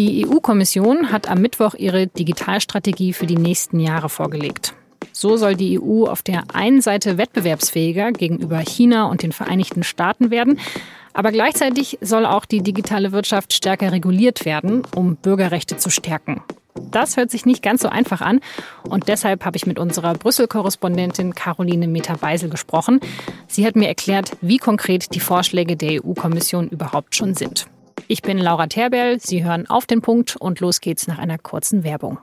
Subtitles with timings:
[0.00, 4.72] Die EU-Kommission hat am Mittwoch ihre Digitalstrategie für die nächsten Jahre vorgelegt.
[5.12, 10.30] So soll die EU auf der einen Seite wettbewerbsfähiger gegenüber China und den Vereinigten Staaten
[10.30, 10.58] werden,
[11.12, 16.40] aber gleichzeitig soll auch die digitale Wirtschaft stärker reguliert werden, um Bürgerrechte zu stärken.
[16.90, 18.40] Das hört sich nicht ganz so einfach an
[18.88, 23.00] und deshalb habe ich mit unserer Brüssel-Korrespondentin Caroline Meter-Beisel gesprochen.
[23.48, 27.66] Sie hat mir erklärt, wie konkret die Vorschläge der EU-Kommission überhaupt schon sind.
[28.12, 31.84] Ich bin Laura Terberl, Sie hören auf den Punkt und los geht's nach einer kurzen
[31.84, 32.18] Werbung.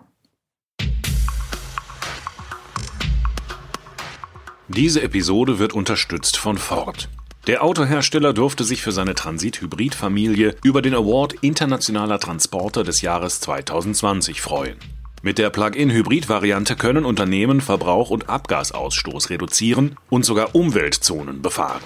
[4.67, 7.07] Diese Episode wird unterstützt von Ford.
[7.47, 14.41] Der Autohersteller durfte sich für seine Transit-Hybrid-Familie über den Award Internationaler Transporter des Jahres 2020
[14.41, 14.75] freuen.
[15.21, 21.83] Mit der Plug-in-Hybrid-Variante können Unternehmen Verbrauch und Abgasausstoß reduzieren und sogar Umweltzonen befahren.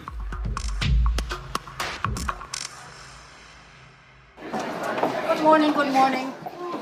[5.41, 6.27] Good morning, good morning.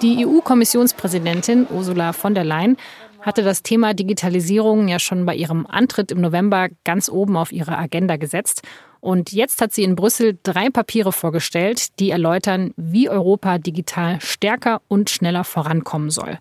[0.01, 2.75] Die EU-Kommissionspräsidentin Ursula von der Leyen
[3.21, 7.77] hatte das Thema Digitalisierung ja schon bei ihrem Antritt im November ganz oben auf ihre
[7.77, 8.63] Agenda gesetzt.
[8.99, 14.81] Und jetzt hat sie in Brüssel drei Papiere vorgestellt, die erläutern, wie Europa digital stärker
[14.89, 16.37] und schneller vorankommen soll.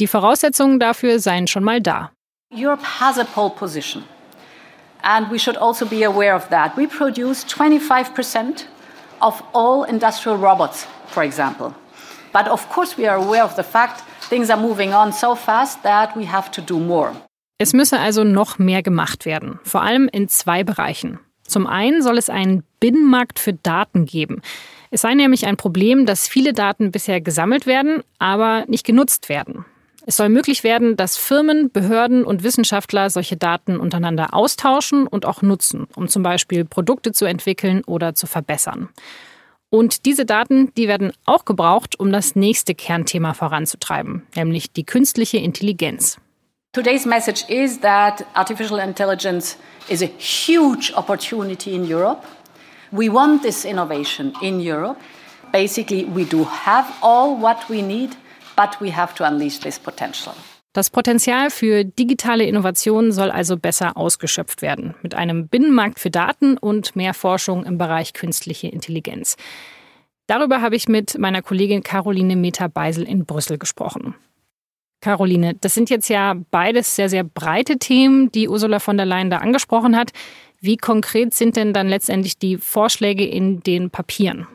[0.00, 2.10] Die Voraussetzungen dafür seien schon mal da.
[2.54, 4.02] Europe has a pole position.
[5.02, 6.74] And we should also be aware of that.
[6.78, 8.64] We produce 25%
[9.24, 11.72] of all industrial robots, for example.
[12.32, 15.82] But of course we are aware of the fact things are moving on so fast
[15.82, 17.12] that we have to do more.
[17.58, 21.20] Es müsse also noch mehr gemacht werden, vor allem in zwei Bereichen.
[21.46, 24.42] Zum einen soll es einen Binnenmarkt für Daten geben.
[24.90, 29.64] Es sei nämlich ein Problem, dass viele Daten bisher gesammelt werden, aber nicht genutzt werden.
[30.06, 35.40] Es soll möglich werden, dass Firmen, Behörden und Wissenschaftler solche Daten untereinander austauschen und auch
[35.40, 38.90] nutzen, um zum Beispiel Produkte zu entwickeln oder zu verbessern.
[39.70, 45.38] Und diese Daten, die werden auch gebraucht, um das nächste Kernthema voranzutreiben, nämlich die künstliche
[45.38, 46.18] Intelligenz.
[46.72, 49.56] Today's message is that artificial intelligence
[49.88, 52.22] is a huge opportunity in Europe.
[52.90, 55.00] We want this innovation in Europe.
[55.50, 58.16] Basically, we do have all what we need,
[58.56, 60.34] but we have to unleash this potential.
[60.74, 66.58] Das Potenzial für digitale Innovationen soll also besser ausgeschöpft werden, mit einem Binnenmarkt für Daten
[66.58, 69.36] und mehr Forschung im Bereich künstliche Intelligenz.
[70.26, 74.16] Darüber habe ich mit meiner Kollegin Caroline Meter-Beisel in Brüssel gesprochen.
[75.00, 79.30] Caroline, das sind jetzt ja beides sehr, sehr breite Themen, die Ursula von der Leyen
[79.30, 80.10] da angesprochen hat.
[80.60, 84.48] Wie konkret sind denn dann letztendlich die Vorschläge in den Papieren?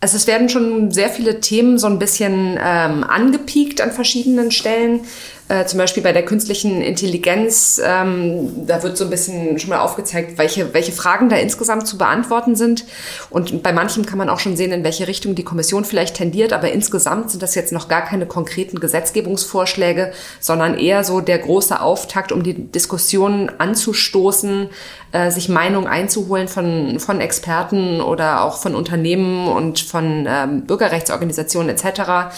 [0.00, 5.00] Also es werden schon sehr viele Themen so ein bisschen ähm, angepiekt an verschiedenen Stellen.
[5.48, 9.78] Äh, zum Beispiel bei der künstlichen Intelligenz, ähm, da wird so ein bisschen schon mal
[9.78, 12.84] aufgezeigt, welche, welche Fragen da insgesamt zu beantworten sind.
[13.30, 16.52] Und bei manchem kann man auch schon sehen, in welche Richtung die Kommission vielleicht tendiert.
[16.52, 21.80] Aber insgesamt sind das jetzt noch gar keine konkreten Gesetzgebungsvorschläge, sondern eher so der große
[21.80, 24.68] Auftakt, um die Diskussion anzustoßen,
[25.12, 31.70] äh, sich Meinungen einzuholen von, von Experten oder auch von Unternehmen und von ähm, Bürgerrechtsorganisationen
[31.70, 32.28] etc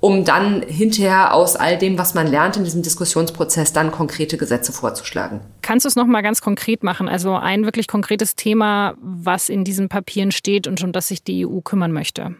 [0.00, 4.72] um dann hinterher aus all dem, was man lernt in diesem Diskussionsprozess, dann konkrete Gesetze
[4.72, 5.40] vorzuschlagen.
[5.62, 7.08] Kannst du es noch mal ganz konkret machen?
[7.08, 11.46] Also ein wirklich konkretes Thema, was in diesen Papieren steht und um das sich die
[11.46, 12.36] EU kümmern möchte?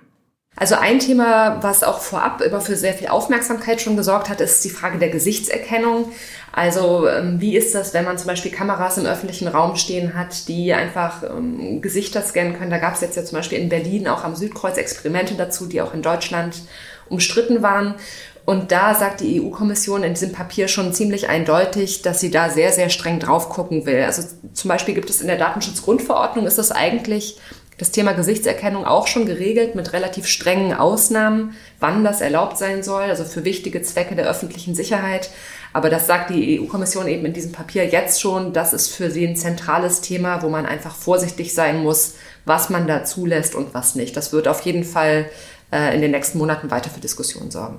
[0.59, 4.65] Also ein Thema, was auch vorab immer für sehr viel Aufmerksamkeit schon gesorgt hat, ist
[4.65, 6.11] die Frage der Gesichtserkennung.
[6.51, 10.49] Also ähm, wie ist das, wenn man zum Beispiel Kameras im öffentlichen Raum stehen hat,
[10.49, 12.71] die einfach ähm, Gesichter scannen können?
[12.71, 15.83] Da gab es jetzt ja zum Beispiel in Berlin auch am Südkreuz Experimente dazu, die
[15.83, 16.63] auch in Deutschland
[17.09, 17.95] umstritten waren.
[18.45, 22.73] Und da sagt die EU-Kommission in diesem Papier schon ziemlich eindeutig, dass sie da sehr,
[22.73, 24.03] sehr streng drauf gucken will.
[24.03, 24.23] Also
[24.53, 27.39] zum Beispiel gibt es in der Datenschutzgrundverordnung, ist das eigentlich
[27.79, 33.03] das Thema Gesichtserkennung auch schon geregelt mit relativ strengen Ausnahmen, wann das erlaubt sein soll,
[33.03, 35.31] also für wichtige Zwecke der öffentlichen Sicherheit.
[35.75, 38.55] Aber das sagt die EU-Kommission eben in diesem Papier jetzt schon.
[38.55, 42.15] Das ist für sie ein zentrales Thema, wo man einfach vorsichtig sein muss,
[42.47, 44.17] was man da zulässt und was nicht.
[44.17, 45.29] Das wird auf jeden Fall
[45.73, 47.79] äh, in den nächsten Monaten weiter für Diskussionen sorgen.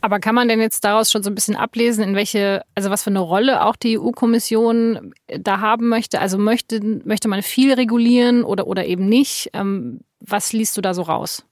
[0.00, 3.04] Aber kann man denn jetzt daraus schon so ein bisschen ablesen, in welche, also was
[3.04, 6.20] für eine Rolle auch die EU-Kommission da haben möchte?
[6.20, 9.50] Also möchte, möchte man viel regulieren oder, oder eben nicht?
[9.52, 11.44] Ähm, was liest du da so raus?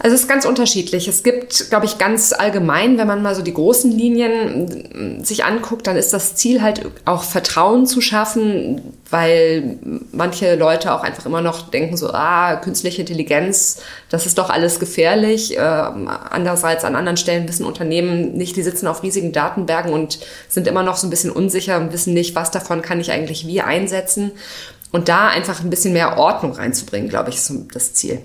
[0.00, 1.06] Also es ist ganz unterschiedlich.
[1.06, 5.44] Es gibt, glaube ich, ganz allgemein, wenn man mal so die großen Linien äh, sich
[5.44, 9.78] anguckt, dann ist das Ziel halt auch Vertrauen zu schaffen, weil
[10.10, 14.80] manche Leute auch einfach immer noch denken so, ah, künstliche Intelligenz, das ist doch alles
[14.80, 15.56] gefährlich.
[15.56, 20.18] Äh, andererseits an anderen Stellen wissen Unternehmen nicht, die sitzen auf riesigen Datenbergen und
[20.48, 23.46] sind immer noch so ein bisschen unsicher und wissen nicht, was davon kann ich eigentlich
[23.46, 24.32] wie einsetzen.
[24.90, 28.20] Und da einfach ein bisschen mehr Ordnung reinzubringen, glaube ich, ist das Ziel.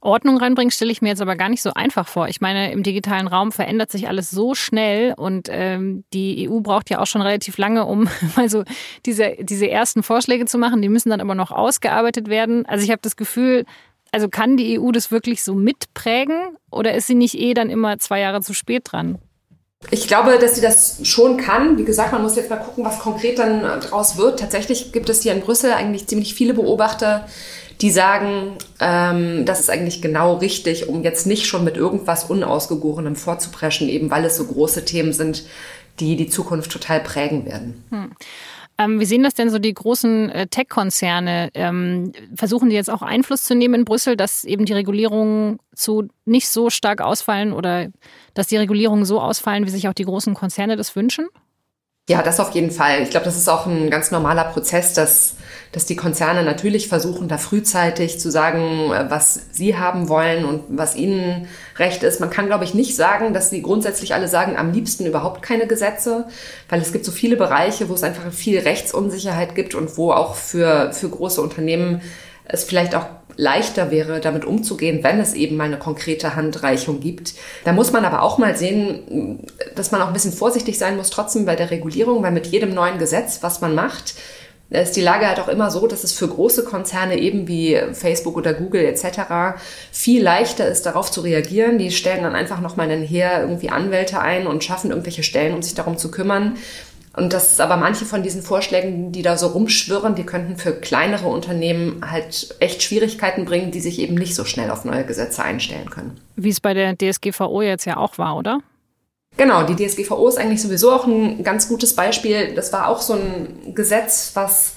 [0.00, 2.28] Ordnung reinbringen, stelle ich mir jetzt aber gar nicht so einfach vor.
[2.28, 6.90] Ich meine, im digitalen Raum verändert sich alles so schnell und ähm, die EU braucht
[6.90, 8.64] ja auch schon relativ lange, um mal so
[9.06, 10.82] diese, diese ersten Vorschläge zu machen.
[10.82, 12.64] Die müssen dann aber noch ausgearbeitet werden.
[12.66, 13.64] Also ich habe das Gefühl,
[14.12, 17.98] also kann die EU das wirklich so mitprägen oder ist sie nicht eh dann immer
[17.98, 19.18] zwei Jahre zu spät dran?
[19.90, 21.78] Ich glaube, dass sie das schon kann.
[21.78, 24.40] Wie gesagt, man muss jetzt mal gucken, was konkret dann daraus wird.
[24.40, 27.28] Tatsächlich gibt es hier in Brüssel eigentlich ziemlich viele Beobachter,
[27.80, 33.14] die sagen, ähm, das ist eigentlich genau richtig, um jetzt nicht schon mit irgendwas Unausgegorenem
[33.14, 35.44] vorzupreschen, eben weil es so große Themen sind,
[36.00, 37.84] die die Zukunft total prägen werden.
[37.90, 38.10] Hm.
[38.78, 41.50] Ähm, wie sehen das denn so die großen äh, Tech-Konzerne?
[41.54, 46.08] Ähm, versuchen die jetzt auch Einfluss zu nehmen in Brüssel, dass eben die Regulierungen zu
[46.24, 47.88] nicht so stark ausfallen oder
[48.34, 51.26] dass die Regulierungen so ausfallen, wie sich auch die großen Konzerne das wünschen?
[52.08, 53.02] Ja, das auf jeden Fall.
[53.02, 55.34] Ich glaube, das ist auch ein ganz normaler Prozess, dass,
[55.72, 60.62] dass die Konzerne natürlich versuchen, da frühzeitig zu sagen, äh, was sie haben wollen und
[60.70, 62.18] was ihnen recht ist.
[62.18, 65.66] Man kann, glaube ich, nicht sagen, dass sie grundsätzlich alle sagen, am liebsten überhaupt keine
[65.66, 66.24] Gesetze,
[66.70, 70.34] weil es gibt so viele Bereiche, wo es einfach viel Rechtsunsicherheit gibt und wo auch
[70.34, 72.00] für, für große Unternehmen
[72.48, 73.06] es vielleicht auch
[73.36, 77.34] leichter wäre, damit umzugehen, wenn es eben mal eine konkrete Handreichung gibt.
[77.64, 79.46] Da muss man aber auch mal sehen,
[79.76, 82.74] dass man auch ein bisschen vorsichtig sein muss, trotzdem bei der Regulierung, weil mit jedem
[82.74, 84.14] neuen Gesetz, was man macht,
[84.70, 88.36] ist die Lage halt auch immer so, dass es für große Konzerne eben wie Facebook
[88.36, 89.58] oder Google etc.
[89.92, 91.78] viel leichter ist, darauf zu reagieren.
[91.78, 95.62] Die stellen dann einfach nochmal einen Heer irgendwie Anwälte ein und schaffen irgendwelche Stellen, um
[95.62, 96.58] sich darum zu kümmern.
[97.18, 100.72] Und das ist aber manche von diesen Vorschlägen, die da so rumschwirren, die könnten für
[100.72, 105.42] kleinere Unternehmen halt echt Schwierigkeiten bringen, die sich eben nicht so schnell auf neue Gesetze
[105.42, 106.20] einstellen können.
[106.36, 108.60] Wie es bei der DSGVO jetzt ja auch war, oder?
[109.36, 112.54] Genau, die DSGVO ist eigentlich sowieso auch ein ganz gutes Beispiel.
[112.54, 114.76] Das war auch so ein Gesetz, was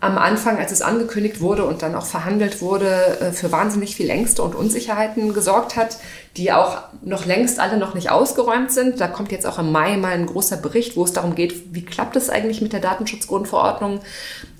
[0.00, 4.10] am Anfang, als es angekündigt wurde und dann auch verhandelt wurde, äh, für wahnsinnig viel
[4.10, 5.96] Ängste und Unsicherheiten gesorgt hat,
[6.36, 9.00] die auch noch längst alle noch nicht ausgeräumt sind.
[9.00, 11.84] Da kommt jetzt auch im Mai mal ein großer Bericht, wo es darum geht, wie
[11.84, 14.00] klappt es eigentlich mit der Datenschutzgrundverordnung.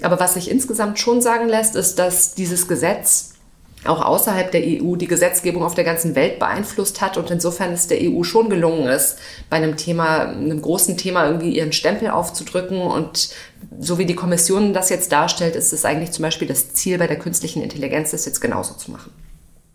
[0.02, 3.35] Aber was sich insgesamt schon sagen lässt, ist, dass dieses Gesetz
[3.84, 7.86] auch außerhalb der EU die Gesetzgebung auf der ganzen Welt beeinflusst hat und insofern es
[7.86, 9.18] der EU schon gelungen ist,
[9.50, 13.30] bei einem Thema, einem großen Thema irgendwie ihren Stempel aufzudrücken und
[13.78, 17.06] so wie die Kommission das jetzt darstellt, ist es eigentlich zum Beispiel das Ziel bei
[17.06, 19.12] der künstlichen Intelligenz, das jetzt genauso zu machen.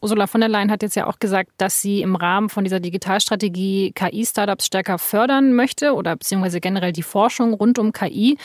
[0.02, 2.80] Ursula von der Leyen hat jetzt ja auch gesagt, dass sie im Rahmen von dieser
[2.80, 8.38] Digitalstrategie KI-Startups stärker fördern möchte oder beziehungsweise generell die Forschung rund um KI.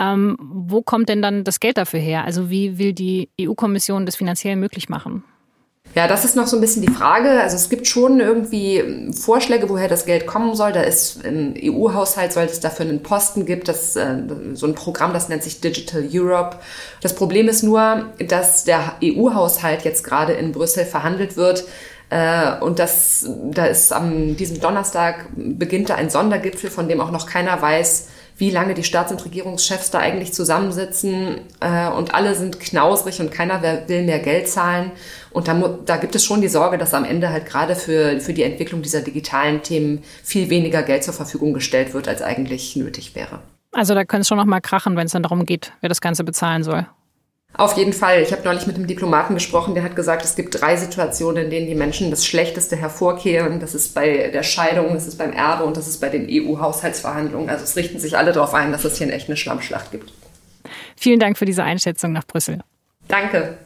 [0.00, 2.24] Ähm, wo kommt denn dann das Geld dafür her?
[2.24, 5.22] Also wie will die EU-Kommission das finanziell möglich machen?
[5.94, 7.40] Ja, das ist noch so ein bisschen die Frage.
[7.40, 10.72] Also es gibt schon irgendwie Vorschläge, woher das Geld kommen soll.
[10.72, 14.16] Da ist im EU-Haushalt, soll es dafür einen Posten gibt, das, äh,
[14.52, 16.58] so ein Programm, das nennt sich Digital Europe.
[17.00, 21.64] Das Problem ist nur, dass der EU-Haushalt jetzt gerade in Brüssel verhandelt wird.
[22.10, 27.10] Äh, und das, da ist am diesem Donnerstag beginnt da ein Sondergipfel, von dem auch
[27.10, 32.34] noch keiner weiß, wie lange die Staats- und Regierungschefs da eigentlich zusammensitzen äh, und alle
[32.34, 34.92] sind knausrig und keiner will mehr Geld zahlen.
[35.30, 38.34] Und da, da gibt es schon die Sorge, dass am Ende halt gerade für, für
[38.34, 43.14] die Entwicklung dieser digitalen Themen viel weniger Geld zur Verfügung gestellt wird, als eigentlich nötig
[43.14, 43.40] wäre.
[43.72, 46.00] Also da könnte es schon noch mal krachen, wenn es dann darum geht, wer das
[46.00, 46.86] Ganze bezahlen soll.
[47.56, 48.20] Auf jeden Fall.
[48.20, 51.50] Ich habe neulich mit einem Diplomaten gesprochen, der hat gesagt, es gibt drei Situationen, in
[51.50, 53.60] denen die Menschen das Schlechteste hervorkehren.
[53.60, 57.48] Das ist bei der Scheidung, das ist beim Erbe und das ist bei den EU-Haushaltsverhandlungen.
[57.48, 60.12] Also es richten sich alle darauf ein, dass es hier echt eine Schlammschlacht gibt.
[60.96, 62.60] Vielen Dank für diese Einschätzung nach Brüssel.
[63.08, 63.56] Danke.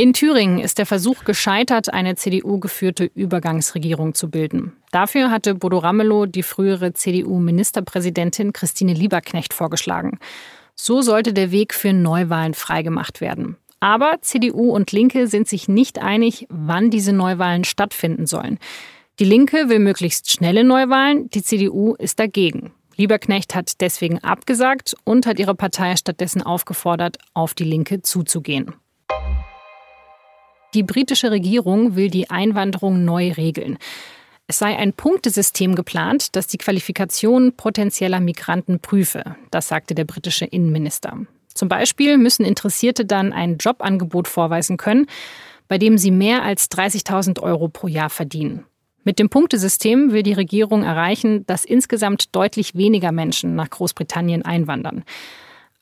[0.00, 4.72] In Thüringen ist der Versuch gescheitert, eine CDU-geführte Übergangsregierung zu bilden.
[4.92, 10.18] Dafür hatte Bodo Ramelow die frühere CDU-Ministerpräsidentin Christine Lieberknecht vorgeschlagen.
[10.74, 13.58] So sollte der Weg für Neuwahlen freigemacht werden.
[13.80, 18.58] Aber CDU und Linke sind sich nicht einig, wann diese Neuwahlen stattfinden sollen.
[19.18, 22.72] Die Linke will möglichst schnelle Neuwahlen, die CDU ist dagegen.
[22.96, 28.72] Lieberknecht hat deswegen abgesagt und hat ihre Partei stattdessen aufgefordert, auf die Linke zuzugehen.
[30.74, 33.78] Die britische Regierung will die Einwanderung neu regeln.
[34.46, 39.36] Es sei ein Punktesystem geplant, das die Qualifikation potenzieller Migranten prüfe.
[39.50, 41.18] Das sagte der britische Innenminister.
[41.54, 45.06] Zum Beispiel müssen Interessierte dann ein Jobangebot vorweisen können,
[45.68, 48.64] bei dem sie mehr als 30.000 Euro pro Jahr verdienen.
[49.02, 55.04] Mit dem Punktesystem will die Regierung erreichen, dass insgesamt deutlich weniger Menschen nach Großbritannien einwandern.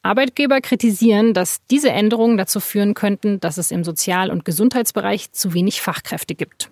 [0.02, 5.55] Arbeitgeber kritisieren, dass diese Änderungen dazu führen könnten, dass es im Sozial- und Gesundheitsbereich zu
[5.55, 6.71] wenig Fachkräfte gibt.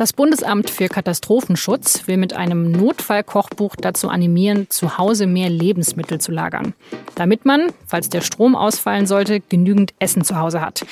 [0.00, 6.32] Das Bundesamt für Katastrophenschutz will mit einem Notfallkochbuch dazu animieren, zu Hause mehr Lebensmittel zu
[6.32, 6.72] lagern.
[7.16, 10.86] Damit man, falls der Strom ausfallen sollte, genügend Essen zu Hause hat.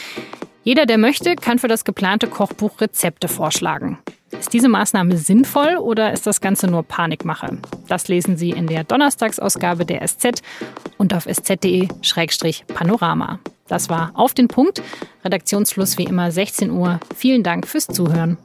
[0.62, 3.96] Jeder, der möchte, kann für das geplante Kochbuch Rezepte vorschlagen.
[4.40, 7.58] Ist diese Maßnahme sinnvoll oder ist das Ganze nur Panikmache?
[7.88, 10.42] Das lesen Sie in der Donnerstagsausgabe der SZ
[10.96, 13.40] und auf sz.de-panorama.
[13.66, 14.82] Das war auf den Punkt.
[15.24, 17.00] Redaktionsschluss wie immer 16 Uhr.
[17.16, 18.38] Vielen Dank fürs Zuhören.